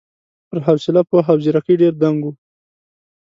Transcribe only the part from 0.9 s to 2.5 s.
پوهه او ځېرکۍ ډېر دنګ و.